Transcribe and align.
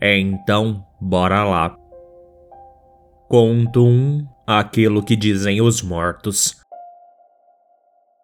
É 0.00 0.18
então, 0.18 0.84
bora 1.00 1.44
lá. 1.44 1.76
Conto 3.28 3.84
1 3.84 4.26
Aquilo 4.46 5.02
que 5.02 5.14
dizem 5.14 5.60
os 5.60 5.82
mortos. 5.82 6.56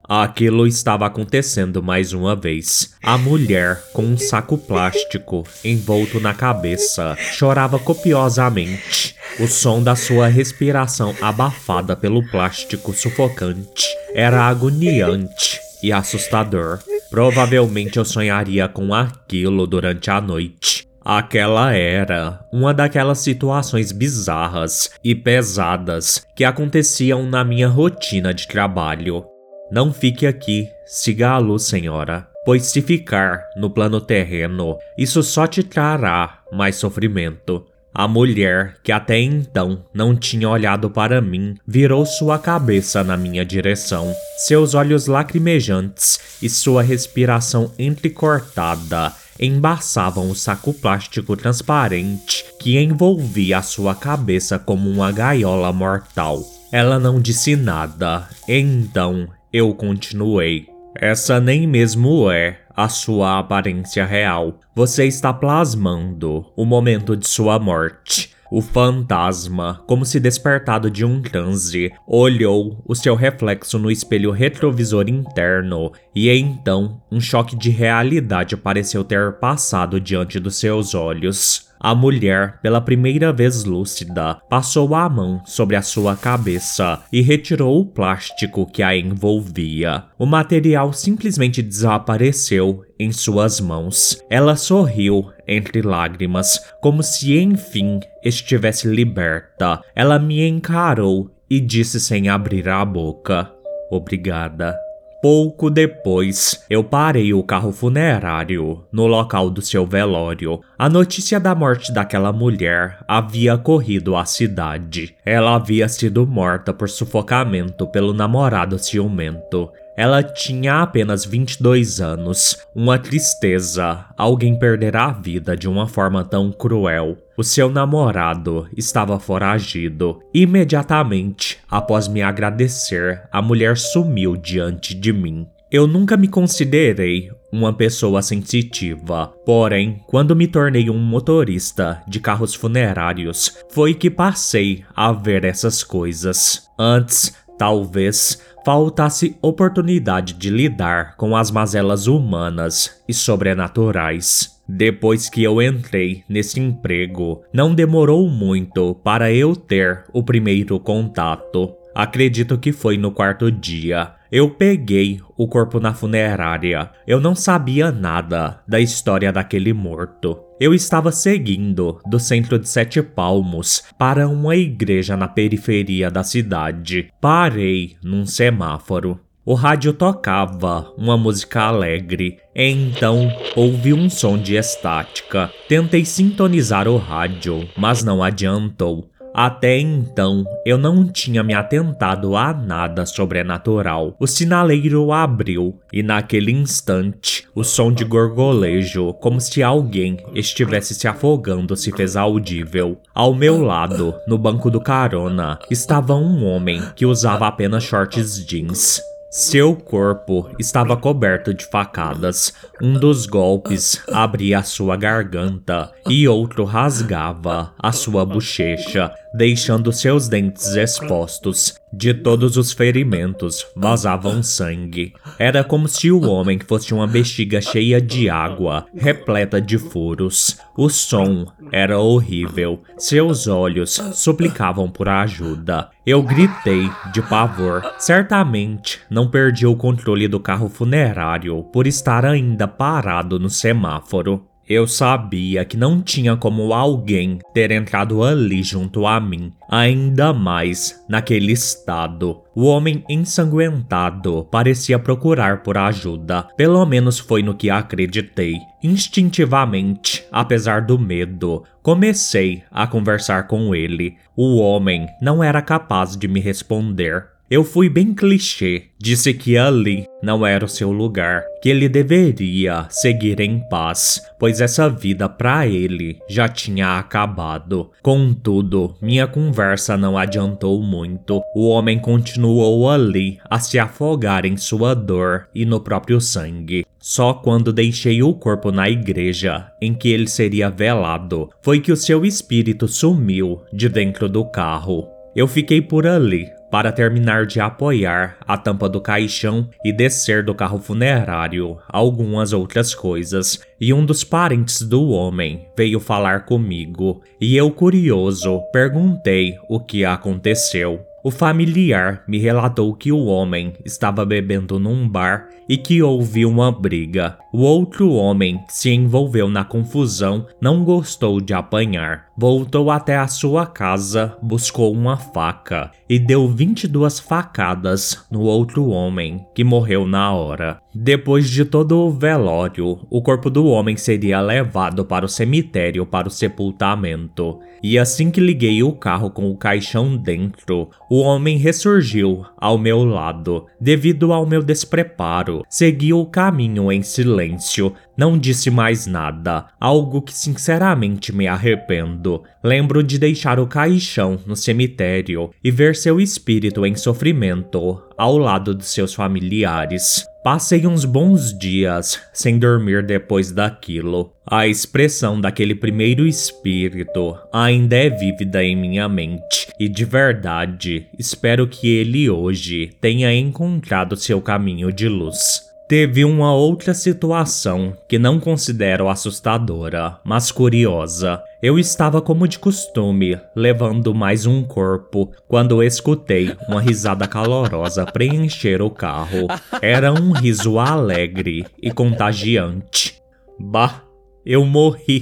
Aquilo 0.09 0.67
estava 0.67 1.07
acontecendo 1.07 1.83
mais 1.83 2.13
uma 2.13 2.35
vez. 2.35 2.95
A 3.03 3.19
mulher, 3.19 3.83
com 3.93 4.03
um 4.03 4.17
saco 4.17 4.57
plástico 4.57 5.45
envolto 5.65 6.19
na 6.19 6.33
cabeça, 6.33 7.17
chorava 7.17 7.79
copiosamente. 7.79 9.15
O 9.39 9.47
som 9.47 9.83
da 9.83 9.95
sua 9.95 10.29
respiração 10.29 11.15
abafada 11.21 11.95
pelo 11.95 12.29
plástico 12.31 12.93
sufocante 12.93 13.87
era 14.15 14.43
agoniante 14.49 15.61
e 15.83 15.93
assustador. 15.93 16.81
Provavelmente 17.11 17.99
eu 17.99 18.05
sonharia 18.05 18.67
com 18.69 18.95
aquilo 18.95 19.67
durante 19.67 20.11
a 20.11 20.21
noite. 20.21 20.87
Aquela 21.09 21.73
era 21.73 22.41
uma 22.53 22.75
daquelas 22.75 23.21
situações 23.21 23.93
bizarras 23.93 24.91
e 25.05 25.15
pesadas 25.15 26.27
que 26.35 26.43
aconteciam 26.43 27.23
na 27.23 27.45
minha 27.45 27.69
rotina 27.69 28.35
de 28.35 28.49
trabalho. 28.49 29.25
Não 29.71 29.93
fique 29.93 30.27
aqui, 30.27 30.69
siga 30.85 31.29
a 31.31 31.39
luz, 31.39 31.63
senhora, 31.63 32.27
pois 32.45 32.65
se 32.65 32.83
ficar 32.83 33.45
no 33.57 33.71
plano 33.71 34.01
terreno, 34.01 34.77
isso 34.99 35.23
só 35.23 35.47
te 35.47 35.63
trará 35.63 36.41
mais 36.53 36.75
sofrimento. 36.75 37.65
A 37.95 38.09
mulher, 38.09 38.75
que 38.83 38.91
até 38.91 39.17
então 39.21 39.85
não 39.95 40.17
tinha 40.17 40.49
olhado 40.49 40.91
para 40.91 41.21
mim, 41.21 41.55
virou 41.65 42.05
sua 42.05 42.37
cabeça 42.37 43.05
na 43.05 43.17
minha 43.17 43.45
direção. 43.45 44.13
Seus 44.39 44.75
olhos 44.75 45.07
lacrimejantes 45.07 46.19
e 46.43 46.49
sua 46.49 46.83
respiração 46.83 47.73
entrecortada 47.79 49.13
embaçavam 49.39 50.31
o 50.31 50.35
saco 50.35 50.73
plástico 50.73 51.37
transparente 51.37 52.45
que 52.61 52.79
envolvia 52.79 53.59
a 53.59 53.63
sua 53.63 53.95
cabeça 53.95 54.59
como 54.59 54.89
uma 54.91 55.13
gaiola 55.13 55.73
mortal. 55.73 56.43
Ela 56.73 56.99
não 56.99 57.21
disse 57.21 57.57
nada, 57.57 58.29
então 58.49 59.29
eu 59.53 59.73
continuei. 59.75 60.67
Essa 60.95 61.41
nem 61.41 61.67
mesmo 61.67 62.31
é 62.31 62.61
a 62.77 62.89
sua 62.89 63.39
aparência 63.39 64.05
real. 64.05 64.61
Você 64.75 65.07
está 65.07 65.33
plasmando 65.33 66.45
o 66.57 66.65
momento 66.65 67.17
de 67.17 67.27
sua 67.27 67.59
morte. 67.59 68.36
O 68.57 68.63
fantasma, 68.63 69.85
como 69.87 70.07
se 70.07 70.19
despertado 70.19 70.91
de 70.91 71.05
um 71.05 71.21
transe, 71.21 71.93
olhou 72.07 72.83
o 72.87 72.95
seu 72.95 73.15
reflexo 73.15 73.79
no 73.79 73.91
espelho 73.91 74.31
retrovisor 74.31 75.11
interno 75.11 75.93
e 76.15 76.31
então 76.31 77.03
um 77.13 77.21
choque 77.21 77.55
de 77.55 77.69
realidade 77.69 78.57
pareceu 78.57 79.05
ter 79.05 79.35
passado 79.35 80.01
diante 80.01 80.41
dos 80.41 80.57
seus 80.57 80.95
olhos. 80.95 81.69
A 81.81 81.95
mulher, 81.95 82.59
pela 82.63 82.81
primeira 82.81 83.33
vez 83.33 83.65
lúcida, 83.65 84.39
passou 84.49 84.95
a 84.95 85.09
mão 85.09 85.43
sobre 85.45 85.77
a 85.77 85.83
sua 85.83 86.17
cabeça 86.17 87.03
e 87.13 87.21
retirou 87.21 87.81
o 87.81 87.87
plástico 87.87 88.67
que 88.67 88.83
a 88.83 88.97
envolvia. 88.97 90.05
O 90.19 90.27
material 90.27 90.93
simplesmente 90.93 91.63
desapareceu 91.63 92.83
em 92.99 93.13
suas 93.13 93.61
mãos. 93.61 94.23
Ela 94.31 94.57
sorriu 94.57 95.31
entre 95.47 95.83
lágrimas, 95.83 96.59
como 96.81 97.03
se 97.03 97.39
enfim 97.39 98.01
estivesse 98.25 98.89
liberta. 98.89 99.81
Ela 99.95 100.19
me 100.19 100.47
encarou 100.47 101.31
e 101.49 101.61
disse 101.61 102.01
sem 102.01 102.29
abrir 102.29 102.69
a 102.69 102.85
boca: 102.85 103.51
Obrigada. 103.91 104.86
Pouco 105.29 105.69
depois, 105.71 106.65
eu 106.71 106.85
parei 106.85 107.35
o 107.35 107.43
carro 107.43 107.73
funerário 107.73 108.85
no 108.93 109.09
local 109.09 109.51
do 109.51 109.61
seu 109.61 109.85
velório. 109.85 110.61
A 110.79 110.89
notícia 110.89 111.41
da 111.41 111.53
morte 111.53 111.93
daquela 111.93 112.33
mulher 112.33 112.99
havia 113.09 113.59
corrido 113.59 114.15
à 114.15 114.25
cidade. 114.25 115.17
Ela 115.25 115.57
havia 115.57 115.89
sido 115.89 116.25
morta 116.25 116.73
por 116.73 116.89
sufocamento 116.89 117.89
pelo 117.89 118.15
namorado 118.15 118.79
ciumento. 118.79 119.69
Ela 119.97 120.23
tinha 120.23 120.83
apenas 120.83 121.25
22 121.25 122.01
anos. 122.03 122.59
Uma 122.75 122.99
tristeza, 122.99 124.05
alguém 124.17 124.59
perderá 124.59 125.07
a 125.07 125.13
vida 125.13 125.57
de 125.57 125.67
uma 125.67 125.89
forma 125.89 126.23
tão 126.23 126.53
cruel. 126.53 127.17
O 127.35 127.43
seu 127.43 127.71
namorado 127.71 128.69
estava 128.77 129.19
foragido. 129.19 130.21
Imediatamente 130.35 131.59
após 131.71 132.09
me 132.09 132.21
agradecer, 132.21 133.23
a 133.33 133.41
mulher 133.41 133.79
sumiu 133.79 134.37
diante 134.37 134.95
de 134.95 135.13
mim. 135.15 135.47
Eu 135.71 135.87
nunca 135.87 136.17
me 136.17 136.29
considerei 136.29 137.31
uma 137.51 137.73
pessoa 137.73 138.23
sensitiva, 138.23 139.29
porém, 139.45 140.01
quando 140.07 140.37
me 140.37 140.47
tornei 140.47 140.89
um 140.89 140.99
motorista 140.99 142.03
de 142.07 142.21
carros 142.21 142.55
funerários, 142.55 143.57
foi 143.71 143.93
que 143.93 144.09
passei 144.09 144.85
a 144.95 145.11
ver 145.11 145.45
essas 145.45 145.83
coisas. 145.83 146.69
Antes, 146.79 147.35
talvez 147.59 148.41
faltasse 148.67 149.37
oportunidade 149.41 150.33
de 150.33 150.51
lidar 150.51 151.15
com 151.17 151.37
as 151.37 151.53
mazelas 151.53 152.09
humanas 152.09 153.01
e 153.07 153.15
sobrenaturais. 153.15 154.61
Depois 154.69 155.31
que 155.31 155.45
eu 155.45 155.63
entrei 155.63 156.25
nesse 156.29 156.59
emprego, 156.59 157.45
não 157.53 157.73
demorou 157.73 158.29
muito 158.29 158.97
para 159.05 159.33
eu 159.33 159.55
ter 159.55 160.03
o 160.13 160.21
primeiro 160.21 160.81
contato. 160.81 161.73
Acredito 161.95 162.59
que 162.59 162.73
foi 162.73 162.99
no 162.99 163.13
quarto 163.13 163.53
dia. 163.53 164.17
Eu 164.33 164.51
peguei 164.51 165.21
o 165.37 165.47
corpo 165.47 165.79
na 165.79 165.95
funerária. 165.95 166.91
Eu 167.07 167.21
não 167.21 167.37
sabia 167.37 167.93
nada 167.93 168.65
da 168.67 168.81
história 168.81 169.33
daquele 169.33 169.73
morto. 169.73 170.41
Eu 170.59 170.73
estava 170.73 171.13
seguindo 171.13 172.01
do 172.07 172.19
centro 172.19 172.59
de 172.59 172.67
Sete 172.67 173.03
Palmos 173.03 173.85
para 173.99 174.27
uma 174.27 174.57
igreja 174.57 175.15
na 175.15 175.29
periferia 175.29 176.11
da 176.11 176.23
cidade. 176.23 177.13
Parei 177.21 177.97
num 178.03 178.25
semáforo. 178.25 179.21
O 179.45 179.53
rádio 179.53 179.93
tocava 179.93 180.93
uma 180.97 181.17
música 181.19 181.61
alegre. 181.61 182.39
Então 182.55 183.31
ouvi 183.55 183.93
um 183.93 184.09
som 184.09 184.39
de 184.39 184.57
estática. 184.57 185.53
Tentei 185.69 186.07
sintonizar 186.07 186.89
o 186.89 186.97
rádio, 186.97 187.69
mas 187.77 188.03
não 188.03 188.23
adiantou. 188.23 189.11
Até 189.37 189.79
então, 189.79 190.47
eu 190.65 190.79
não 190.79 191.07
tinha 191.07 191.43
me 191.43 191.53
atentado 191.53 192.35
a 192.35 192.55
nada 192.55 193.05
sobrenatural. 193.05 194.17
O 194.19 194.27
sinaleiro 194.27 195.13
abriu 195.13 195.79
e, 195.93 196.03
naquele 196.03 196.51
instante, 196.51 197.47
o 197.55 197.63
som 197.63 197.93
de 197.93 198.03
gorgolejo, 198.03 199.13
como 199.21 199.39
se 199.39 199.63
alguém 199.63 200.17
estivesse 200.35 200.95
se 200.95 201.07
afogando, 201.07 201.77
se 201.77 201.93
fez 201.93 202.17
audível. 202.17 202.97
Ao 203.15 203.35
meu 203.35 203.61
lado, 203.61 204.15
no 204.27 204.39
banco 204.39 204.71
do 204.71 204.81
carona, 204.81 205.59
estava 205.71 206.15
um 206.15 206.43
homem 206.47 206.83
que 206.97 207.05
usava 207.05 207.47
apenas 207.47 207.85
shorts 207.85 208.43
jeans. 208.43 209.03
Seu 209.39 209.77
corpo 209.77 210.49
estava 210.59 210.97
coberto 210.97 211.53
de 211.53 211.67
facadas. 211.67 212.55
Um 212.81 212.95
dos 212.95 213.27
golpes 213.27 214.01
abria 214.11 214.61
a 214.61 214.63
sua 214.63 214.97
garganta 214.97 215.93
e 216.09 216.27
outro 216.27 216.65
rasgava 216.65 217.75
a 217.79 217.93
sua 217.93 218.25
bochecha, 218.25 219.13
deixando 219.37 219.93
seus 219.93 220.29
dentes 220.29 220.75
expostos. 220.75 221.75
De 221.93 222.13
todos 222.13 222.57
os 222.57 222.73
ferimentos 222.73 223.67
vazavam 223.75 224.43
sangue. 224.43 225.13
Era 225.39 225.63
como 225.63 225.89
se 225.89 226.11
o 226.11 226.29
homem 226.29 226.59
fosse 226.59 226.93
uma 226.93 227.07
bexiga 227.07 227.61
cheia 227.61 228.01
de 228.01 228.29
água, 228.29 228.87
repleta 228.95 229.61
de 229.61 229.79
furos. 229.79 230.59
O 230.77 230.89
som 230.89 231.47
era 231.71 231.99
horrível. 231.99 232.83
Seus 232.99 233.47
olhos 233.47 233.93
suplicavam 234.15 234.91
por 234.91 235.09
ajuda. 235.09 235.91
Eu 236.05 236.23
gritei 236.23 236.91
de 237.13 237.23
pavor. 237.23 237.83
Certamente 237.99 239.01
não 239.11 239.29
perdi 239.29 239.67
o 239.67 239.77
controle 239.77 240.29
do 240.29 240.41
carro 240.41 240.69
funerário 240.69 241.63
por 241.73 241.87
estar 241.87 242.25
ainda 242.25 242.69
parado 242.69 243.39
no 243.39 243.49
semáforo. 243.49 244.47
Eu 244.69 244.89
sabia 244.89 245.65
que 245.65 245.77
não 245.77 246.03
tinha 246.03 246.37
como 246.37 246.75
alguém 246.75 247.39
ter 247.55 247.71
entrado 247.71 248.25
ali 248.25 248.65
junto 248.65 249.07
a 249.07 249.21
mim, 249.21 249.53
ainda 249.71 250.33
mais 250.33 251.05
naquele 251.09 251.53
estado. 251.53 252.41
O 252.53 252.65
homem 252.65 253.05
ensanguentado 253.09 254.45
parecia 254.51 254.99
procurar 254.99 255.63
por 255.63 255.79
ajuda, 255.79 256.43
pelo 256.57 256.85
menos 256.85 257.17
foi 257.17 257.45
no 257.45 257.55
que 257.55 257.71
acreditei. 257.71 258.57
Instintivamente, 258.83 260.27
apesar 260.33 260.83
do 260.83 260.99
medo, 260.99 261.63
comecei 261.81 262.65
a 262.69 262.89
conversar 262.89 263.47
com 263.47 263.73
ele. 263.73 264.17
O 264.37 264.57
homem 264.57 265.07
não 265.23 265.45
era 265.45 265.63
capaz 265.63 266.17
de 266.17 266.27
me 266.27 266.41
responder. 266.41 267.36
Eu 267.49 267.63
fui 267.63 267.89
bem 267.89 268.13
clichê, 268.13 268.87
disse 268.99 269.33
que 269.33 269.57
ali 269.57 270.05
não 270.21 270.45
era 270.45 270.65
o 270.65 270.69
seu 270.69 270.91
lugar, 270.91 271.45
que 271.63 271.69
ele 271.69 271.89
deveria 271.89 272.89
seguir 272.91 273.39
em 273.39 273.61
paz, 273.69 274.21
pois 274.37 274.61
essa 274.61 274.89
vida 274.89 275.29
para 275.29 275.65
ele 275.65 276.19
já 276.29 276.49
tinha 276.49 276.99
acabado. 276.99 277.93
Contudo, 278.03 278.97
minha 279.01 279.29
conversa 279.29 279.97
não 279.97 280.19
adiantou 280.19 280.83
muito. 280.83 281.41
O 281.55 281.69
homem 281.69 282.01
continuou 282.01 282.91
ali 282.91 283.39
a 283.49 283.61
se 283.61 283.79
afogar 283.79 284.45
em 284.45 284.57
sua 284.57 284.93
dor 284.93 285.47
e 285.55 285.65
no 285.65 285.79
próprio 285.79 286.21
sangue. 286.21 286.85
Só 286.99 287.33
quando 287.33 287.73
deixei 287.73 288.25
o 288.25 288.35
corpo 288.35 288.73
na 288.73 288.91
igreja 288.91 289.71
em 289.81 289.95
que 289.95 290.09
ele 290.09 290.27
seria 290.27 290.69
velado 290.69 291.49
foi 291.63 291.79
que 291.79 291.93
o 291.93 291.97
seu 291.97 292.25
espírito 292.25 292.89
sumiu 292.89 293.63
de 293.73 293.89
dentro 293.89 294.29
do 294.29 294.45
carro. 294.45 295.07
Eu 295.37 295.47
fiquei 295.47 295.83
por 295.83 296.07
ali, 296.07 296.51
para 296.71 296.93
terminar 296.93 297.47
de 297.47 297.61
apoiar 297.61 298.37
a 298.47 298.57
tampa 298.57 298.89
do 298.89 299.01
caixão 299.01 299.69
e 299.85 299.93
descer 299.93 300.45
do 300.45 300.55
carro 300.55 300.79
funerário 300.79 301.79
algumas 301.89 302.53
outras 302.53 302.95
coisas, 302.95 303.61
e 303.81 303.93
um 303.93 304.05
dos 304.05 304.25
parentes 304.25 304.83
do 304.83 305.09
homem 305.09 305.67
veio 305.77 306.01
falar 306.01 306.45
comigo, 306.45 307.23
e 307.41 307.57
eu, 307.57 307.71
curioso, 307.71 308.61
perguntei 308.73 309.57
o 309.69 309.79
que 309.81 310.05
aconteceu. 310.05 311.05
O 311.27 311.31
familiar 311.33 312.23
me 312.29 312.39
relatou 312.39 312.95
que 312.95 313.11
o 313.11 313.25
homem 313.25 313.73
estava 313.85 314.25
bebendo 314.25 314.79
num 314.79 315.09
bar 315.09 315.49
e 315.69 315.77
que 315.77 316.01
houve 316.01 316.47
uma 316.47 316.71
briga. 316.71 317.37
O 317.53 317.63
outro 317.63 318.13
homem 318.13 318.61
se 318.69 318.91
envolveu 318.91 319.49
na 319.49 319.65
confusão 319.65 320.47
não 320.61 320.85
gostou 320.85 321.41
de 321.41 321.53
apanhar. 321.53 322.26
Voltou 322.39 322.91
até 322.91 323.17
a 323.17 323.27
sua 323.27 323.65
casa, 323.65 324.37
buscou 324.43 324.93
uma 324.93 325.17
faca 325.17 325.91
e 326.07 326.19
deu 326.19 326.47
22 326.47 327.19
facadas 327.19 328.27
no 328.31 328.43
outro 328.43 328.89
homem, 328.89 329.47
que 329.55 329.65
morreu 329.65 330.07
na 330.07 330.33
hora. 330.33 330.79
Depois 330.95 331.49
de 331.49 331.65
todo 331.65 331.99
o 331.99 332.11
velório, 332.11 332.99
o 333.11 333.23
corpo 333.23 333.49
do 333.49 333.67
homem 333.67 333.97
seria 333.97 334.41
levado 334.41 335.05
para 335.05 335.25
o 335.25 335.29
cemitério 335.29 336.05
para 336.05 336.29
o 336.29 336.31
sepultamento. 336.31 337.59
E 337.83 337.99
assim 337.99 338.31
que 338.31 338.41
liguei 338.41 338.83
o 338.83 338.93
carro 338.93 339.31
com 339.31 339.51
o 339.51 339.57
caixão 339.57 340.17
dentro, 340.17 340.89
o 341.11 341.21
homem 341.21 341.59
ressurgiu 341.59 342.45
ao 342.57 342.79
meu 342.79 343.05
lado. 343.05 343.67
Devido 343.81 344.33
ao 344.33 344.47
meu 344.47 344.63
despreparo, 344.63 345.63
seguiu 345.69 346.21
o 346.21 346.27
caminho 346.27 346.91
em 346.91 347.03
silêncio, 347.03 347.93
não 348.17 348.39
disse 348.39 348.71
mais 348.71 349.07
nada, 349.07 349.67
algo 349.79 350.23
que 350.23 350.33
sinceramente 350.33 351.35
me 351.35 351.47
arrependo. 351.47 352.43
Lembro 352.63 353.03
de 353.03 353.19
deixar 353.19 353.61
o 353.61 353.67
caixão 353.67 354.39
no 354.47 354.57
cemitério 354.57 355.51
e 355.63 355.71
ver 355.71 355.95
seu 355.95 356.21
espírito 356.21 356.87
em 356.87 356.95
sofrimento 356.95 358.03
ao 358.17 358.39
lado 358.39 358.75
de 358.75 358.85
seus 358.85 359.15
familiares. 359.15 360.25
Passei 360.43 360.87
uns 360.87 361.05
bons 361.05 361.53
dias 361.59 362.21
sem 362.33 362.57
dormir 362.57 363.05
depois 363.05 363.51
daquilo. 363.51 364.33
A 364.49 364.69
expressão 364.69 365.41
daquele 365.41 365.75
primeiro 365.75 366.25
espírito 366.25 367.37
ainda 367.53 367.97
é 367.97 368.09
vívida 368.09 368.63
em 368.63 368.77
minha 368.77 369.09
mente, 369.09 369.67
e 369.77 369.89
de 369.89 370.05
verdade 370.05 371.09
espero 371.19 371.67
que 371.67 371.89
ele 371.89 372.31
hoje 372.31 372.93
tenha 373.01 373.35
encontrado 373.35 374.17
seu 374.17 374.41
caminho 374.41 374.93
de 374.93 375.09
luz. 375.09 375.66
Teve 375.89 376.25
uma 376.25 376.53
outra 376.53 376.93
situação 376.93 377.97
que 378.09 378.19
não 378.19 378.41
considero 378.41 379.09
assustadora, 379.09 380.19
mas 380.25 380.51
curiosa. 380.51 381.41
Eu 381.63 381.79
estava 381.79 382.21
como 382.21 382.49
de 382.49 382.59
costume, 382.59 383.41
levando 383.55 384.13
mais 384.13 384.47
um 384.47 384.65
corpo, 384.65 385.31
quando 385.47 385.85
escutei 385.85 386.57
uma 386.69 386.81
risada 386.81 387.29
calorosa 387.29 388.05
preencher 388.05 388.83
o 388.83 388.91
carro. 388.91 389.47
Era 389.81 390.13
um 390.13 390.33
riso 390.33 390.81
alegre 390.81 391.65
e 391.81 391.93
contagiante. 391.93 393.23
Bah, 393.57 394.03
eu 394.45 394.65
morri, 394.65 395.21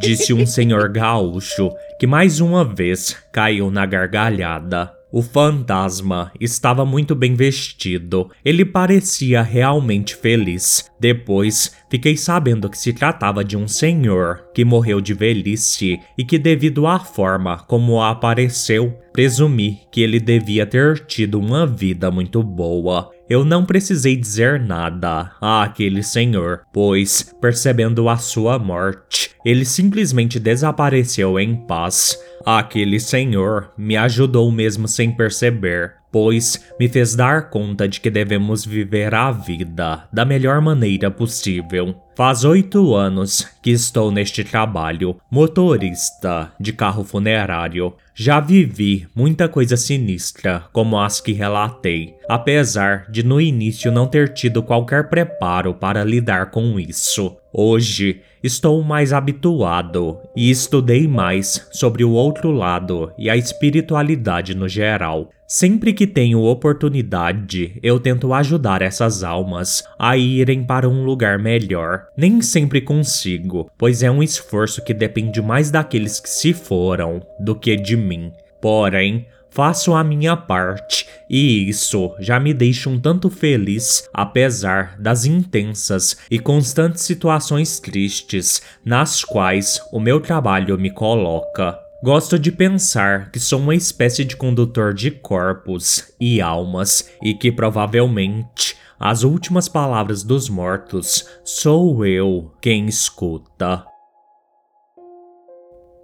disse 0.00 0.34
um 0.34 0.44
senhor 0.44 0.88
gaúcho, 0.88 1.70
que 2.00 2.06
mais 2.06 2.40
uma 2.40 2.64
vez 2.64 3.16
caiu 3.32 3.70
na 3.70 3.86
gargalhada. 3.86 4.92
O 5.12 5.22
fantasma 5.22 6.30
estava 6.38 6.84
muito 6.84 7.16
bem 7.16 7.34
vestido. 7.34 8.30
Ele 8.44 8.64
parecia 8.64 9.42
realmente 9.42 10.14
feliz. 10.14 10.88
Depois, 11.00 11.74
fiquei 11.90 12.16
sabendo 12.16 12.70
que 12.70 12.78
se 12.78 12.92
tratava 12.92 13.42
de 13.42 13.56
um 13.56 13.66
senhor 13.66 14.44
que 14.54 14.64
morreu 14.64 15.00
de 15.00 15.12
velhice 15.12 15.98
e 16.16 16.24
que, 16.24 16.38
devido 16.38 16.86
à 16.86 17.00
forma 17.00 17.58
como 17.58 18.00
apareceu, 18.00 18.96
presumi 19.12 19.80
que 19.90 20.00
ele 20.00 20.20
devia 20.20 20.64
ter 20.64 21.04
tido 21.06 21.40
uma 21.40 21.66
vida 21.66 22.10
muito 22.10 22.42
boa. 22.42 23.10
Eu 23.28 23.44
não 23.44 23.64
precisei 23.64 24.16
dizer 24.16 24.60
nada 24.60 25.32
àquele 25.40 26.02
senhor, 26.02 26.62
pois, 26.72 27.34
percebendo 27.40 28.08
a 28.08 28.16
sua 28.16 28.58
morte, 28.58 29.30
ele 29.44 29.64
simplesmente 29.64 30.38
desapareceu 30.38 31.38
em 31.38 31.54
paz. 31.54 32.18
Aquele 32.44 32.98
senhor 32.98 33.72
me 33.76 33.96
ajudou 33.96 34.50
mesmo 34.50 34.88
sem 34.88 35.10
perceber, 35.10 35.94
pois 36.10 36.64
me 36.78 36.88
fez 36.88 37.14
dar 37.14 37.50
conta 37.50 37.86
de 37.86 38.00
que 38.00 38.10
devemos 38.10 38.64
viver 38.64 39.14
a 39.14 39.30
vida 39.30 40.08
da 40.12 40.24
melhor 40.24 40.60
maneira 40.60 41.10
possível. 41.10 41.94
Faz 42.20 42.44
oito 42.44 42.94
anos 42.94 43.48
que 43.62 43.70
estou 43.70 44.12
neste 44.12 44.44
trabalho, 44.44 45.16
motorista 45.30 46.52
de 46.60 46.70
carro 46.70 47.02
funerário. 47.02 47.94
Já 48.14 48.40
vivi 48.40 49.08
muita 49.14 49.48
coisa 49.48 49.74
sinistra, 49.74 50.64
como 50.70 51.00
as 51.00 51.18
que 51.18 51.32
relatei, 51.32 52.12
apesar 52.28 53.10
de 53.10 53.22
no 53.22 53.40
início 53.40 53.90
não 53.90 54.06
ter 54.06 54.34
tido 54.34 54.62
qualquer 54.62 55.08
preparo 55.08 55.72
para 55.72 56.04
lidar 56.04 56.50
com 56.50 56.78
isso. 56.78 57.38
Hoje 57.50 58.20
estou 58.44 58.82
mais 58.82 59.14
habituado 59.14 60.18
e 60.36 60.50
estudei 60.50 61.08
mais 61.08 61.66
sobre 61.72 62.04
o 62.04 62.10
outro 62.10 62.52
lado 62.52 63.10
e 63.16 63.30
a 63.30 63.36
espiritualidade 63.36 64.54
no 64.54 64.68
geral. 64.68 65.30
Sempre 65.52 65.92
que 65.92 66.06
tenho 66.06 66.44
oportunidade, 66.44 67.76
eu 67.82 67.98
tento 67.98 68.32
ajudar 68.32 68.82
essas 68.82 69.24
almas 69.24 69.82
a 69.98 70.16
irem 70.16 70.62
para 70.62 70.88
um 70.88 71.02
lugar 71.02 71.40
melhor. 71.40 72.06
Nem 72.16 72.42
sempre 72.42 72.80
consigo, 72.80 73.70
pois 73.78 74.02
é 74.02 74.10
um 74.10 74.22
esforço 74.22 74.82
que 74.82 74.92
depende 74.92 75.40
mais 75.40 75.70
daqueles 75.70 76.20
que 76.20 76.28
se 76.28 76.52
foram 76.52 77.20
do 77.38 77.54
que 77.54 77.76
de 77.76 77.96
mim. 77.96 78.32
Porém, 78.60 79.26
faço 79.50 79.94
a 79.94 80.04
minha 80.04 80.36
parte 80.36 81.06
e 81.28 81.68
isso 81.68 82.14
já 82.18 82.38
me 82.38 82.52
deixa 82.52 82.90
um 82.90 82.98
tanto 82.98 83.30
feliz, 83.30 84.08
apesar 84.12 84.96
das 84.98 85.24
intensas 85.24 86.16
e 86.30 86.38
constantes 86.38 87.02
situações 87.02 87.78
tristes 87.80 88.62
nas 88.84 89.24
quais 89.24 89.80
o 89.92 90.00
meu 90.00 90.20
trabalho 90.20 90.78
me 90.78 90.90
coloca. 90.90 91.78
Gosto 92.02 92.38
de 92.38 92.50
pensar 92.50 93.30
que 93.30 93.38
sou 93.38 93.60
uma 93.60 93.74
espécie 93.74 94.24
de 94.24 94.34
condutor 94.34 94.94
de 94.94 95.10
corpos 95.10 96.14
e 96.18 96.40
almas 96.40 97.10
e 97.22 97.34
que 97.34 97.52
provavelmente 97.52 98.74
as 99.00 99.24
últimas 99.24 99.66
palavras 99.66 100.22
dos 100.22 100.50
mortos 100.50 101.26
sou 101.42 102.04
eu 102.04 102.52
quem 102.60 102.84
escuta. 102.86 103.86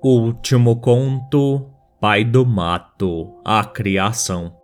Último 0.03 0.77
conto: 0.77 1.71
Pai 2.01 2.25
do 2.25 2.47
Mato, 2.47 3.35
a 3.45 3.63
Criação. 3.63 4.57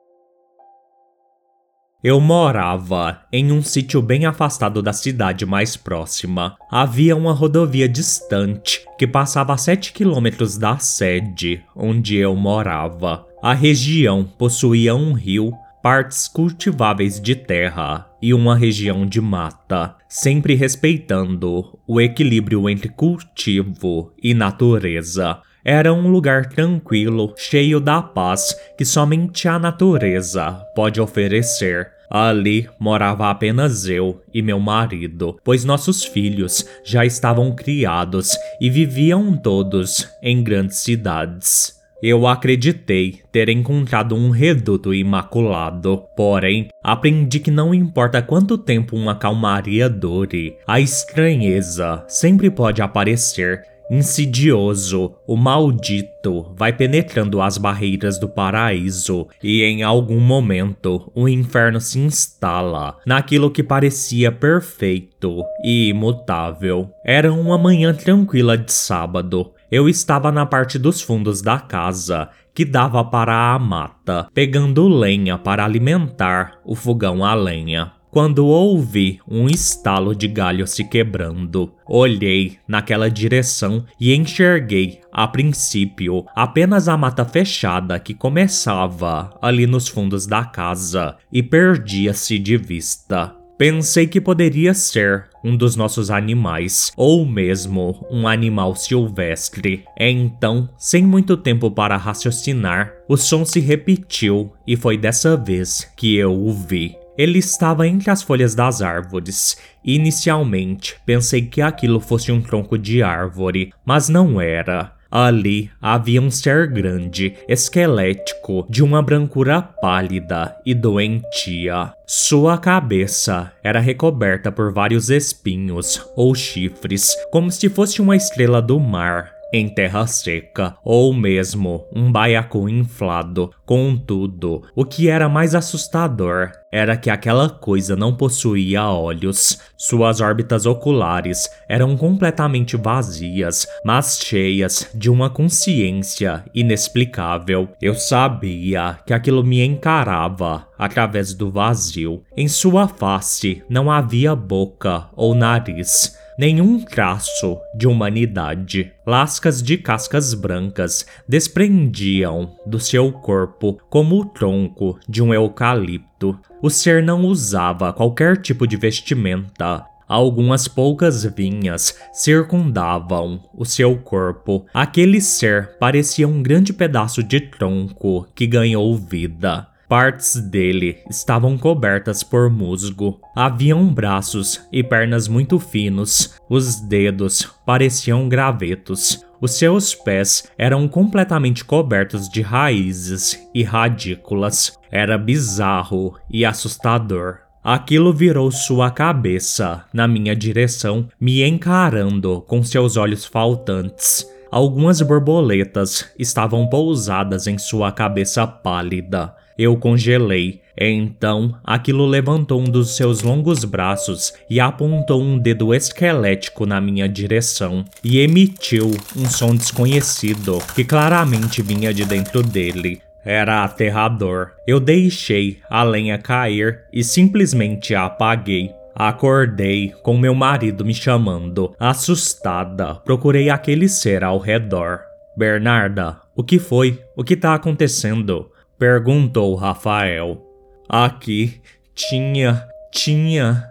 Eu 2.02 2.20
morava 2.20 3.20
em 3.32 3.52
um 3.52 3.62
sítio 3.62 4.02
bem 4.02 4.26
afastado 4.26 4.82
da 4.82 4.92
cidade 4.92 5.46
mais 5.46 5.76
próxima. 5.76 6.56
Havia 6.68 7.14
uma 7.14 7.32
rodovia 7.32 7.88
distante 7.88 8.84
que 8.98 9.06
passava 9.06 9.52
a 9.52 9.56
7 9.56 9.92
quilômetros 9.92 10.58
da 10.58 10.78
sede 10.78 11.62
onde 11.76 12.16
eu 12.16 12.34
morava. 12.34 13.24
A 13.40 13.52
região 13.54 14.24
possuía 14.24 14.96
um 14.96 15.12
rio, 15.12 15.52
partes 15.82 16.28
cultiváveis 16.28 17.20
de 17.20 17.34
terra 17.34 18.06
e 18.22 18.32
uma 18.32 18.56
região 18.56 19.04
de 19.04 19.20
mata, 19.20 19.96
sempre 20.08 20.54
respeitando 20.54 21.76
o 21.86 22.00
equilíbrio 22.00 22.68
entre 22.70 22.88
cultivo 22.88 24.12
e 24.22 24.32
natureza. 24.32 25.40
Era 25.64 25.92
um 25.92 26.08
lugar 26.08 26.46
tranquilo, 26.46 27.34
cheio 27.36 27.80
da 27.80 28.00
paz 28.00 28.54
que 28.78 28.84
somente 28.84 29.48
a 29.48 29.58
natureza 29.58 30.52
pode 30.74 31.00
oferecer. 31.00 31.90
Ali 32.08 32.68
morava 32.78 33.30
apenas 33.30 33.88
eu 33.88 34.22
e 34.34 34.42
meu 34.42 34.60
marido, 34.60 35.38
pois 35.42 35.64
nossos 35.64 36.04
filhos 36.04 36.64
já 36.84 37.04
estavam 37.06 37.54
criados 37.54 38.36
e 38.60 38.68
viviam 38.68 39.36
todos 39.36 40.08
em 40.22 40.44
grandes 40.44 40.78
cidades. 40.78 41.81
Eu 42.02 42.26
acreditei 42.26 43.20
ter 43.30 43.48
encontrado 43.48 44.16
um 44.16 44.30
reduto 44.30 44.92
imaculado, 44.92 46.02
porém, 46.16 46.66
aprendi 46.82 47.38
que 47.38 47.50
não 47.50 47.72
importa 47.72 48.20
quanto 48.20 48.58
tempo 48.58 48.96
uma 48.96 49.14
calmaria 49.14 49.88
dure, 49.88 50.56
a 50.66 50.80
estranheza 50.80 52.04
sempre 52.08 52.50
pode 52.50 52.82
aparecer 52.82 53.62
insidioso, 53.92 55.14
o 55.26 55.36
maldito 55.36 56.50
vai 56.56 56.72
penetrando 56.72 57.42
as 57.42 57.58
barreiras 57.58 58.18
do 58.18 58.26
paraíso 58.26 59.28
e 59.42 59.62
em 59.62 59.82
algum 59.82 60.18
momento 60.18 61.12
o 61.14 61.28
inferno 61.28 61.78
se 61.78 61.98
instala 61.98 62.96
naquilo 63.04 63.50
que 63.50 63.62
parecia 63.62 64.32
perfeito 64.32 65.44
e 65.62 65.88
imutável. 65.90 66.88
Era 67.04 67.30
uma 67.32 67.58
manhã 67.58 67.92
tranquila 67.92 68.56
de 68.56 68.72
sábado. 68.72 69.52
Eu 69.72 69.88
estava 69.88 70.30
na 70.30 70.44
parte 70.44 70.78
dos 70.78 71.00
fundos 71.00 71.40
da 71.40 71.58
casa 71.58 72.28
que 72.54 72.62
dava 72.62 73.02
para 73.02 73.54
a 73.54 73.58
mata, 73.58 74.28
pegando 74.34 74.86
lenha 74.86 75.38
para 75.38 75.64
alimentar 75.64 76.58
o 76.62 76.74
fogão 76.74 77.24
a 77.24 77.32
lenha 77.32 77.90
quando 78.10 78.44
ouvi 78.44 79.18
um 79.26 79.46
estalo 79.46 80.14
de 80.14 80.28
galho 80.28 80.66
se 80.66 80.84
quebrando. 80.84 81.72
Olhei 81.88 82.58
naquela 82.68 83.10
direção 83.10 83.86
e 83.98 84.14
enxerguei, 84.14 85.00
a 85.10 85.26
princípio, 85.26 86.26
apenas 86.36 86.86
a 86.86 86.98
mata 86.98 87.24
fechada 87.24 87.98
que 87.98 88.12
começava 88.12 89.34
ali 89.40 89.66
nos 89.66 89.88
fundos 89.88 90.26
da 90.26 90.44
casa 90.44 91.16
e 91.32 91.42
perdia-se 91.42 92.38
de 92.38 92.58
vista. 92.58 93.34
Pensei 93.62 94.08
que 94.08 94.20
poderia 94.20 94.74
ser 94.74 95.26
um 95.44 95.56
dos 95.56 95.76
nossos 95.76 96.10
animais, 96.10 96.90
ou 96.96 97.24
mesmo 97.24 98.04
um 98.10 98.26
animal 98.26 98.74
silvestre. 98.74 99.84
Então, 99.96 100.68
sem 100.76 101.06
muito 101.06 101.36
tempo 101.36 101.70
para 101.70 101.96
raciocinar, 101.96 102.92
o 103.08 103.16
som 103.16 103.44
se 103.44 103.60
repetiu 103.60 104.52
e 104.66 104.76
foi 104.76 104.98
dessa 104.98 105.36
vez 105.36 105.88
que 105.96 106.16
eu 106.16 106.32
o 106.32 106.52
vi. 106.52 106.96
Ele 107.16 107.38
estava 107.38 107.86
entre 107.86 108.10
as 108.10 108.20
folhas 108.20 108.52
das 108.52 108.82
árvores. 108.82 109.56
Inicialmente, 109.84 110.96
pensei 111.06 111.42
que 111.42 111.62
aquilo 111.62 112.00
fosse 112.00 112.32
um 112.32 112.42
tronco 112.42 112.76
de 112.76 113.00
árvore, 113.00 113.72
mas 113.84 114.08
não 114.08 114.40
era. 114.40 114.92
Ali 115.12 115.70
havia 115.78 116.22
um 116.22 116.30
ser 116.30 116.66
grande, 116.68 117.34
esquelético, 117.46 118.66
de 118.70 118.82
uma 118.82 119.02
brancura 119.02 119.60
pálida 119.60 120.56
e 120.64 120.74
doentia. 120.74 121.92
Sua 122.06 122.56
cabeça 122.56 123.52
era 123.62 123.78
recoberta 123.78 124.50
por 124.50 124.72
vários 124.72 125.10
espinhos 125.10 126.02
ou 126.16 126.34
chifres, 126.34 127.14
como 127.30 127.50
se 127.50 127.68
fosse 127.68 128.00
uma 128.00 128.16
estrela 128.16 128.62
do 128.62 128.80
mar 128.80 129.31
em 129.52 129.68
terra 129.68 130.06
seca, 130.06 130.76
ou 130.84 131.12
mesmo 131.12 131.84
um 131.94 132.10
baiacu 132.10 132.68
inflado. 132.68 133.50
Contudo, 133.66 134.62
o 134.74 134.84
que 134.84 135.08
era 135.08 135.28
mais 135.28 135.54
assustador 135.54 136.52
era 136.72 136.96
que 136.96 137.10
aquela 137.10 137.50
coisa 137.50 137.94
não 137.94 138.16
possuía 138.16 138.88
olhos. 138.88 139.60
Suas 139.76 140.22
órbitas 140.22 140.64
oculares 140.64 141.48
eram 141.68 141.96
completamente 141.96 142.76
vazias, 142.76 143.66
mas 143.84 144.20
cheias 144.24 144.90
de 144.94 145.10
uma 145.10 145.28
consciência 145.28 146.44
inexplicável. 146.54 147.68
Eu 147.80 147.94
sabia 147.94 148.98
que 149.06 149.12
aquilo 149.12 149.44
me 149.44 149.62
encarava 149.62 150.66
através 150.78 151.34
do 151.34 151.50
vazio. 151.50 152.22
Em 152.34 152.48
sua 152.48 152.88
face 152.88 153.62
não 153.68 153.90
havia 153.90 154.34
boca 154.34 155.08
ou 155.14 155.34
nariz 155.34 156.16
nenhum 156.42 156.80
traço 156.80 157.56
de 157.72 157.86
humanidade. 157.86 158.90
Lascas 159.06 159.62
de 159.62 159.78
cascas 159.78 160.34
brancas 160.34 161.06
desprendiam 161.28 162.56
do 162.66 162.80
seu 162.80 163.12
corpo 163.12 163.78
como 163.88 164.20
o 164.20 164.24
tronco 164.24 164.98
de 165.08 165.22
um 165.22 165.32
eucalipto. 165.32 166.36
O 166.60 166.68
ser 166.68 167.00
não 167.00 167.26
usava 167.26 167.92
qualquer 167.92 168.38
tipo 168.38 168.66
de 168.66 168.76
vestimenta. 168.76 169.86
Algumas 170.08 170.66
poucas 170.66 171.24
vinhas 171.24 171.96
circundavam 172.12 173.40
o 173.54 173.64
seu 173.64 173.96
corpo. 173.98 174.66
Aquele 174.74 175.20
ser 175.20 175.78
parecia 175.78 176.26
um 176.26 176.42
grande 176.42 176.72
pedaço 176.72 177.22
de 177.22 177.40
tronco 177.40 178.26
que 178.34 178.48
ganhou 178.48 178.96
vida. 178.96 179.68
Partes 179.92 180.40
dele 180.40 181.00
estavam 181.10 181.58
cobertas 181.58 182.22
por 182.22 182.48
musgo. 182.48 183.20
Haviam 183.36 183.92
braços 183.92 184.66
e 184.72 184.82
pernas 184.82 185.28
muito 185.28 185.58
finos. 185.58 186.34
Os 186.48 186.80
dedos 186.80 187.46
pareciam 187.66 188.26
gravetos. 188.26 189.22
Os 189.38 189.52
seus 189.52 189.94
pés 189.94 190.50
eram 190.56 190.88
completamente 190.88 191.62
cobertos 191.62 192.26
de 192.30 192.40
raízes 192.40 193.38
e 193.54 193.62
radículas. 193.62 194.72
Era 194.90 195.18
bizarro 195.18 196.18
e 196.30 196.42
assustador. 196.42 197.40
Aquilo 197.62 198.14
virou 198.14 198.50
sua 198.50 198.90
cabeça 198.90 199.84
na 199.92 200.08
minha 200.08 200.34
direção, 200.34 201.06
me 201.20 201.46
encarando 201.46 202.40
com 202.48 202.62
seus 202.62 202.96
olhos 202.96 203.26
faltantes. 203.26 204.26
Algumas 204.50 205.02
borboletas 205.02 206.10
estavam 206.18 206.66
pousadas 206.66 207.46
em 207.46 207.58
sua 207.58 207.92
cabeça 207.92 208.46
pálida. 208.46 209.34
Eu 209.58 209.76
congelei. 209.76 210.60
Então, 210.78 211.54
aquilo 211.62 212.06
levantou 212.06 212.60
um 212.60 212.64
dos 212.64 212.96
seus 212.96 213.22
longos 213.22 213.64
braços 213.64 214.32
e 214.48 214.58
apontou 214.58 215.22
um 215.22 215.38
dedo 215.38 215.74
esquelético 215.74 216.64
na 216.64 216.80
minha 216.80 217.08
direção 217.08 217.84
e 218.02 218.20
emitiu 218.20 218.90
um 219.16 219.26
som 219.26 219.54
desconhecido 219.54 220.58
que 220.74 220.84
claramente 220.84 221.62
vinha 221.62 221.92
de 221.92 222.04
dentro 222.04 222.42
dele. 222.42 223.00
Era 223.24 223.62
aterrador. 223.62 224.52
Eu 224.66 224.80
deixei 224.80 225.60
a 225.70 225.82
lenha 225.82 226.18
cair 226.18 226.80
e 226.92 227.04
simplesmente 227.04 227.94
a 227.94 228.06
apaguei. 228.06 228.70
Acordei 228.94 229.94
com 230.02 230.18
meu 230.18 230.34
marido 230.34 230.84
me 230.84 230.94
chamando. 230.94 231.74
Assustada, 231.78 232.96
procurei 232.96 233.48
aquele 233.48 233.88
ser 233.88 234.24
ao 234.24 234.38
redor. 234.38 235.00
Bernarda, 235.36 236.20
o 236.36 236.42
que 236.42 236.58
foi? 236.58 237.02
O 237.16 237.24
que 237.24 237.36
tá 237.36 237.54
acontecendo? 237.54 238.51
Perguntou 238.82 239.54
Rafael. 239.54 240.44
Aqui 240.88 241.60
tinha, 241.94 242.66
tinha 242.92 243.64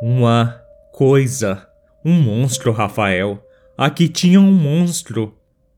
uma 0.00 0.58
coisa. 0.90 1.68
Um 2.02 2.14
monstro, 2.14 2.72
Rafael. 2.72 3.38
Aqui 3.76 4.08
tinha 4.08 4.40
um 4.40 4.50
monstro. 4.50 5.34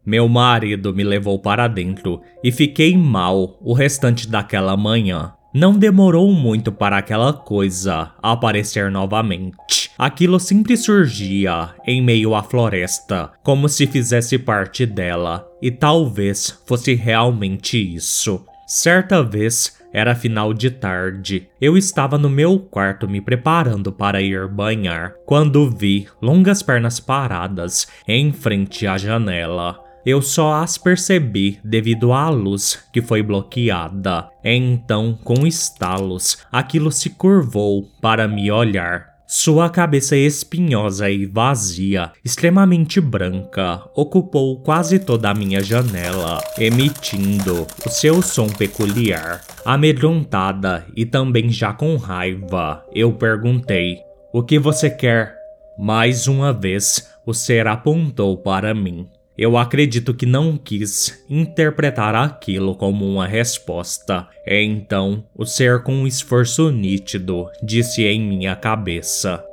Meu 0.07 0.29
marido 0.29 0.95
me 0.95 1.03
levou 1.03 1.41
para 1.41 1.67
dentro 1.67 2.21
e 2.41 2.53
fiquei 2.53 2.97
mal 2.97 3.59
o 3.61 3.73
restante 3.73 4.29
daquela 4.29 4.77
manhã. 4.77 5.33
Não 5.53 5.77
demorou 5.77 6.31
muito 6.33 6.71
para 6.71 6.99
aquela 6.99 7.33
coisa 7.33 8.13
aparecer 8.23 8.93
novamente. 8.93 9.91
Aquilo 9.99 10.39
sempre 10.39 10.77
surgia 10.77 11.75
em 11.85 12.01
meio 12.01 12.33
à 12.33 12.45
floresta, 12.45 13.33
como 13.43 13.69
se 13.69 13.89
fizesse 13.89 14.39
parte 14.39 14.87
dela, 14.87 15.51
e 15.61 15.69
talvez 15.73 16.63
fosse 16.65 16.95
realmente 16.95 17.77
isso. 17.77 18.47
Certa 18.69 19.23
vez, 19.23 19.79
era 19.91 20.15
final 20.15 20.53
de 20.53 20.71
tarde. 20.71 21.49
Eu 21.59 21.75
estava 21.75 22.19
no 22.19 22.29
meu 22.29 22.59
quarto 22.59 23.09
me 23.09 23.19
preparando 23.19 23.91
para 23.91 24.21
ir 24.21 24.47
banhar, 24.47 25.15
quando 25.25 25.71
vi 25.71 26.07
longas 26.21 26.63
pernas 26.63 27.01
paradas 27.01 27.89
em 28.07 28.31
frente 28.31 28.87
à 28.87 28.99
janela. 28.99 29.83
Eu 30.05 30.21
só 30.21 30.57
as 30.57 30.77
percebi 30.77 31.59
devido 31.65 32.13
à 32.13 32.29
luz 32.29 32.87
que 32.93 33.01
foi 33.01 33.23
bloqueada. 33.23 34.29
Então, 34.45 35.19
com 35.25 35.47
estalos, 35.47 36.37
aquilo 36.53 36.93
se 36.93 37.09
curvou 37.09 37.89
para 38.03 38.29
me 38.29 38.51
olhar. 38.51 39.18
Sua 39.31 39.69
cabeça 39.69 40.17
espinhosa 40.17 41.11
e 41.11 41.27
vazia, 41.27 42.13
extremamente 42.25 42.99
branca, 42.99 43.83
ocupou 43.95 44.63
quase 44.63 44.99
toda 44.99 45.29
a 45.29 45.35
minha 45.35 45.61
janela, 45.63 46.41
emitindo 46.59 47.67
o 47.85 47.91
seu 47.91 48.23
som 48.23 48.49
peculiar. 48.49 49.45
Amedrontada 49.67 50.87
e 50.97 51.05
também 51.05 51.51
já 51.51 51.75
com 51.75 51.95
raiva, 51.97 52.83
eu 52.95 53.13
perguntei: 53.13 53.99
O 54.33 54.43
que 54.43 54.59
você 54.59 54.89
quer? 54.89 55.37
Mais 55.79 56.27
uma 56.27 56.51
vez, 56.51 57.07
o 57.27 57.35
ser 57.35 57.67
apontou 57.67 58.39
para 58.39 58.73
mim. 58.73 59.07
Eu 59.39 59.57
acredito 59.57 60.13
que 60.13 60.27
não 60.27 60.57
quis 60.57 61.25
interpretar 61.31 62.13
aquilo 62.13 62.75
como 62.75 63.07
uma 63.07 63.25
resposta. 63.25 64.27
Então, 64.45 65.25
o 65.33 65.47
ser 65.47 65.85
com 65.85 65.93
um 65.93 66.09
esforço 66.09 66.73
nítido 66.73 67.47
disse 67.63 68.03
em 68.03 68.21
minha 68.21 68.57
cabeça: 68.57 69.45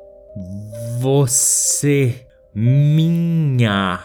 Você, 0.99 2.25
minha. 2.51 3.99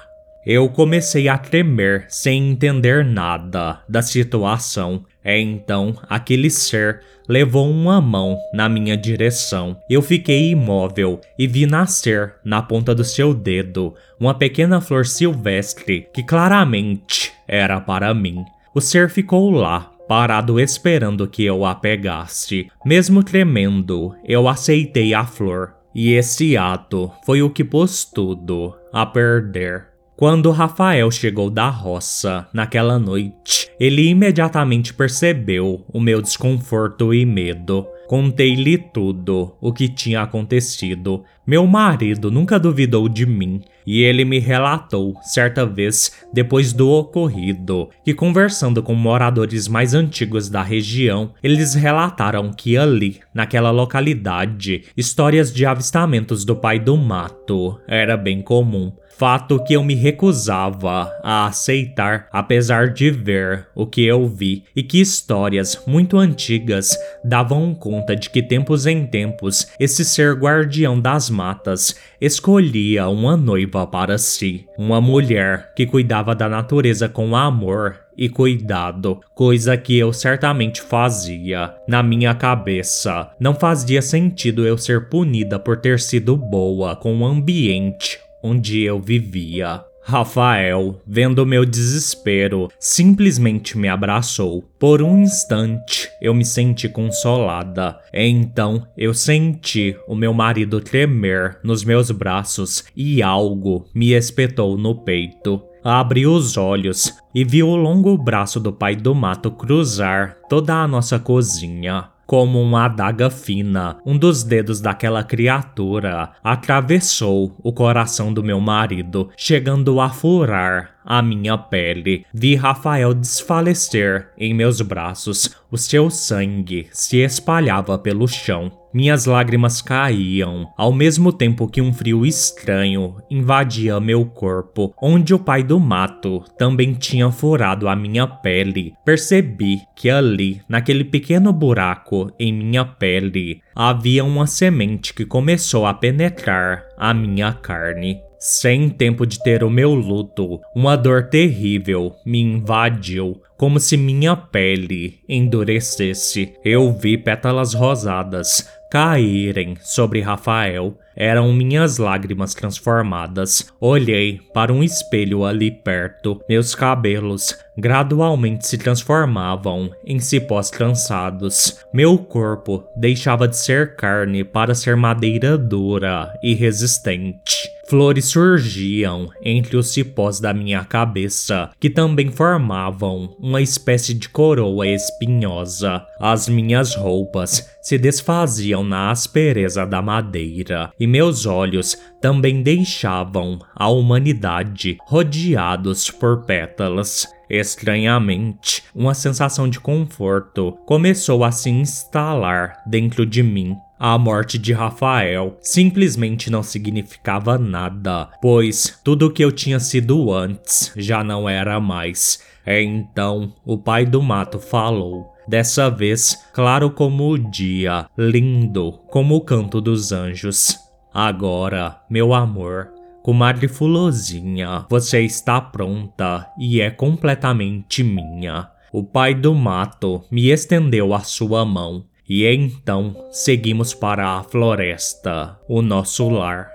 Eu 0.45 0.69
comecei 0.69 1.29
a 1.29 1.39
tremer 1.39 2.05
sem 2.09 2.51
entender 2.51 3.03
nada 3.03 3.81
da 3.89 4.03
situação. 4.03 5.07
Então, 5.25 5.95
aquele 6.09 6.51
ser 6.51 7.03
levou 7.29 7.71
uma 7.71 8.01
mão 8.01 8.39
na 8.53 8.69
minha 8.69 8.97
direção. 8.97 9.77
Eu 9.89 10.03
fiquei 10.03 10.51
imóvel 10.51 11.21
e 11.39 11.47
vi 11.47 11.67
nascer 11.67 12.35
na 12.45 12.61
ponta 12.61 12.95
do 12.95 13.05
seu 13.05 13.33
dedo 13.33 13.95
uma 14.19 14.35
pequena 14.35 14.81
flor 14.81 15.07
silvestre 15.07 16.09
que 16.13 16.23
claramente 16.23 17.33
era 17.47 17.81
para 17.81 18.13
mim. 18.15 18.45
O 18.75 18.81
ser 18.81 19.11
ficou 19.11 19.51
lá, 19.51 19.91
parado 20.09 20.59
esperando 20.59 21.29
que 21.29 21.45
eu 21.45 21.65
a 21.65 21.75
pegasse. 21.75 22.69
Mesmo 22.85 23.23
tremendo, 23.23 24.15
eu 24.25 24.49
aceitei 24.49 25.15
a 25.15 25.25
flor. 25.25 25.75
E 25.95 26.13
esse 26.13 26.57
ato 26.57 27.11
foi 27.27 27.43
o 27.43 27.51
que 27.51 27.65
pôs 27.65 28.05
tudo 28.05 28.75
a 28.93 29.05
perder. 29.05 29.90
Quando 30.21 30.51
Rafael 30.51 31.11
chegou 31.11 31.49
da 31.49 31.71
roça 31.71 32.47
naquela 32.53 32.99
noite, 32.99 33.71
ele 33.81 34.07
imediatamente 34.07 34.93
percebeu 34.93 35.83
o 35.91 35.99
meu 35.99 36.21
desconforto 36.21 37.15
e 37.15 37.25
medo. 37.25 37.87
Contei-lhe 38.07 38.77
tudo 38.77 39.57
o 39.63 39.73
que 39.73 39.89
tinha 39.89 40.21
acontecido. 40.21 41.25
Meu 41.47 41.67
marido 41.67 42.31
nunca 42.31 42.61
duvidou 42.61 43.09
de 43.09 43.25
mim 43.25 43.63
e 43.87 44.03
ele 44.03 44.27
me 44.27 44.39
relatou, 44.39 45.15
certa 45.23 45.65
vez, 45.65 46.13
depois 46.31 46.75
do 46.75 46.91
ocorrido, 46.91 47.89
que 48.05 48.13
conversando 48.13 48.83
com 48.83 48.95
moradores 48.95 49.69
mais 49.69 49.95
antigos 49.95 50.51
da 50.51 50.63
região, 50.63 51.33
eles 51.43 51.73
relataram 51.73 52.53
que 52.53 52.77
ali, 52.77 53.21
naquela 53.33 53.71
localidade, 53.71 54.85
histórias 54.95 55.51
de 55.51 55.65
avistamentos 55.65 56.45
do 56.45 56.55
pai 56.55 56.79
do 56.79 56.95
mato 56.95 57.81
era 57.89 58.19
bem 58.19 58.43
comum 58.43 58.93
fato 59.17 59.63
que 59.63 59.75
eu 59.75 59.83
me 59.85 59.95
recusava 59.95 61.13
a 61.23 61.47
aceitar, 61.47 62.29
apesar 62.33 62.89
de 62.93 63.11
ver 63.11 63.67
o 63.75 63.87
que 63.87 64.05
eu 64.05 64.27
vi 64.27 64.65
e 64.75 64.83
que 64.83 65.01
histórias 65.01 65.83
muito 65.87 66.17
antigas 66.17 66.97
davam 67.23 67.75
conta 67.75 68.17
de 68.17 68.31
que 68.31 68.43
tempos 68.43 68.87
em 68.87 69.07
tempos 69.07 69.67
esse 69.79 70.05
ser 70.05 70.35
guardião 70.35 70.99
das 70.99 71.29
matas 71.29 71.95
escolhia 72.21 73.09
uma 73.09 73.37
noiva 73.37 73.87
para 73.87 74.17
si, 74.17 74.67
uma 74.79 75.01
mulher 75.01 75.73
que 75.75 75.87
cuidava 75.87 76.35
da 76.35 76.49
natureza 76.49 77.09
com 77.09 77.35
amor 77.35 77.99
e 78.17 78.29
cuidado, 78.29 79.21
coisa 79.35 79.79
que 79.79 79.97
eu 79.97 80.13
certamente 80.13 80.83
fazia. 80.83 81.75
Na 81.89 82.03
minha 82.03 82.35
cabeça, 82.35 83.31
não 83.41 83.55
fazia 83.55 84.03
sentido 84.03 84.67
eu 84.67 84.77
ser 84.77 85.09
punida 85.09 85.59
por 85.59 85.79
ter 85.79 85.99
sido 85.99 86.37
boa 86.37 86.95
com 86.95 87.19
o 87.19 87.25
ambiente 87.25 88.20
onde 88.43 88.83
eu 88.83 89.01
vivia. 89.01 89.85
Rafael, 90.03 91.01
vendo 91.07 91.47
meu 91.47 91.65
desespero, 91.65 92.69
simplesmente 92.79 93.79
me 93.79 93.89
abraçou. 93.89 94.63
Por 94.79 95.03
um 95.03 95.23
instante, 95.23 96.09
eu 96.21 96.35
me 96.35 96.45
senti 96.45 96.89
consolada. 96.89 97.99
Então, 98.13 98.87
eu 98.97 99.13
senti 99.15 99.97
o 100.09 100.17
meu 100.17 100.33
marido 100.33 100.81
tremer 100.81 101.59
nos 101.63 101.85
meus 101.85 102.11
braços 102.11 102.85
e 102.97 103.23
algo 103.23 103.87
me 103.95 104.13
espetou 104.13 104.77
no 104.77 104.95
peito. 104.97 105.63
Abri 105.85 106.27
os 106.27 106.57
olhos 106.57 107.15
e 107.35 107.45
vi 107.45 107.63
o 107.63 107.77
longo 107.77 108.17
braço 108.19 108.59
do 108.59 108.73
pai 108.73 108.97
do 108.97 109.15
mato 109.15 109.51
cruzar 109.51 110.37
toda 110.49 110.75
a 110.75 110.89
nossa 110.89 111.19
cozinha 111.19 112.09
como 112.31 112.63
uma 112.63 112.85
adaga 112.85 113.29
fina. 113.29 113.97
Um 114.07 114.17
dos 114.17 114.45
dedos 114.45 114.81
daquela 114.81 115.25
criatura 115.25 116.31
atravessou 116.45 117.57
o 117.61 117.73
coração 117.73 118.33
do 118.33 118.41
meu 118.41 118.61
marido, 118.61 119.31
chegando 119.37 120.01
a 120.01 120.11
furar 120.11 121.00
a 121.05 121.23
minha 121.23 121.57
pele. 121.57 122.25
Vi 122.33 122.55
Rafael 122.55 123.15
desfalecer 123.15 124.29
em 124.37 124.55
meus 124.55 124.81
braços. 124.81 125.55
O 125.71 125.79
seu 125.79 126.11
sangue 126.11 126.89
se 126.93 127.19
espalhava 127.19 127.99
pelo 127.99 128.27
chão. 128.27 128.73
Minhas 128.93 129.25
lágrimas 129.25 129.81
caíam, 129.81 130.69
ao 130.77 130.93
mesmo 130.93 131.33
tempo 131.33 131.69
que 131.69 131.81
um 131.81 131.93
frio 131.93 132.27
estranho 132.27 133.19
invadia 133.31 134.01
meu 134.01 134.27
corpo, 134.27 134.93
onde 135.01 135.33
o 135.33 135.39
pai 135.39 135.63
do 135.63 135.79
mato 135.79 136.43
também 136.59 136.95
tinha 136.95 137.31
furado 137.31 137.89
a 137.89 137.95
minha 137.95 138.27
pele. 138.27 138.95
Percebi 139.05 139.79
que 139.95 140.11
ali, 140.11 140.61
naquele 140.69 141.05
pequeno 141.05 141.53
buraco 141.53 142.33
em 142.37 142.53
minha 142.53 142.85
pele, 142.85 143.63
havia 143.77 144.25
uma 144.25 144.49
semente 144.49 145.15
que 145.15 145.25
começou 145.25 145.87
a 145.87 145.95
penetrar 145.95 146.83
a 146.99 147.15
minha 147.15 147.53
carne. 147.53 148.21
Sem 148.43 148.89
tempo 148.89 149.27
de 149.27 149.39
ter 149.39 149.63
o 149.63 149.69
meu 149.69 149.93
luto, 149.93 150.63
uma 150.75 150.97
dor 150.97 151.29
terrível 151.29 152.17
me 152.25 152.41
invadiu, 152.41 153.39
como 153.59 153.79
se 153.79 153.99
minha 153.99 154.35
pele 154.35 155.21
endurecesse. 155.29 156.55
Eu 156.65 156.91
vi 156.91 157.19
pétalas 157.19 157.75
rosadas 157.75 158.67
caírem 158.91 159.77
sobre 159.83 160.23
Rafael. 160.23 160.97
Eram 161.17 161.53
minhas 161.53 161.99
lágrimas 161.99 162.55
transformadas. 162.55 163.67
Olhei 163.81 164.41
para 164.55 164.73
um 164.73 164.83
espelho 164.83 165.45
ali 165.45 165.71
perto. 165.71 166.41
Meus 166.49 166.75
cabelos 166.75 167.57
gradualmente 167.77 168.67
se 168.67 168.79
transformavam 168.79 169.91
em 170.05 170.21
cipós 170.21 170.71
trançados. 170.71 171.79
Meu 171.93 172.19
corpo 172.19 172.85
deixava 172.97 173.49
de 173.49 173.57
ser 173.57 173.97
carne 173.97 174.45
para 174.45 174.75
ser 174.75 174.97
madeira 174.97 175.57
dura 175.57 176.33
e 176.43 176.55
resistente. 176.55 177.71
Flores 177.91 178.27
surgiam 178.27 179.29
entre 179.43 179.77
os 179.77 179.93
cipós 179.93 180.39
da 180.39 180.55
minha 180.55 180.85
cabeça, 180.85 181.71
que 181.81 181.91
também 181.91 182.31
formavam 182.31 183.35
uma 183.41 183.61
espécie 183.61 184.15
de 184.15 184.29
coroa 184.29 184.87
espinhosa. 184.87 186.01
As 186.21 186.49
minhas 186.49 186.95
roupas 186.95 187.69
se 187.83 187.99
desfaziam 187.99 188.85
na 188.85 189.11
aspereza 189.11 189.85
da 189.85 190.01
madeira, 190.01 190.93
e 191.01 191.07
meus 191.07 191.47
olhos 191.47 191.97
também 192.21 192.63
deixavam 192.63 193.59
a 193.75 193.89
humanidade 193.89 194.99
rodeados 195.01 196.11
por 196.11 196.45
pétalas. 196.45 197.27
Estranhamente, 197.49 198.85
uma 198.95 199.15
sensação 199.15 199.69
de 199.69 199.81
conforto 199.81 200.79
começou 200.87 201.43
a 201.43 201.51
se 201.51 201.71
instalar 201.71 202.83
dentro 202.87 203.25
de 203.25 203.43
mim. 203.43 203.75
A 203.99 204.17
morte 204.17 204.57
de 204.57 204.73
Rafael 204.73 205.59
simplesmente 205.61 206.51
não 206.51 206.63
significava 206.63 207.59
nada, 207.59 208.31
pois 208.41 208.99
tudo 209.03 209.27
o 209.27 209.31
que 209.31 209.45
eu 209.45 209.51
tinha 209.51 209.81
sido 209.81 210.33
antes 210.33 210.93
já 210.97 211.25
não 211.25 211.49
era 211.49 211.81
mais. 211.81 212.41
Então, 212.67 213.53
o 213.65 213.77
pai 213.77 214.07
do 214.07 214.23
mato 214.23 214.59
falou. 214.59 215.35
Dessa 215.49 215.91
vez, 215.91 216.37
claro 216.55 216.91
como 216.91 217.29
o 217.29 217.37
dia, 217.37 218.07
lindo 218.17 218.93
como 219.09 219.35
o 219.35 219.41
canto 219.41 219.81
dos 219.81 220.13
anjos. 220.13 220.79
Agora, 221.13 222.01
meu 222.09 222.33
amor, 222.33 222.93
Comadre 223.21 223.67
Fulozinha, 223.67 224.87
você 224.89 225.23
está 225.23 225.61
pronta 225.61 226.49
e 226.57 226.81
é 226.81 226.89
completamente 226.89 228.05
minha. 228.05 228.71
O 228.93 229.03
pai 229.03 229.35
do 229.35 229.53
mato 229.53 230.25
me 230.31 230.51
estendeu 230.51 231.13
a 231.13 231.19
sua 231.21 231.65
mão 231.65 232.05
e 232.29 232.47
então 232.47 233.27
seguimos 233.33 233.93
para 233.93 234.39
a 234.39 234.45
floresta, 234.45 235.59
o 235.69 235.83
nosso 235.83 236.29
lar. 236.29 236.71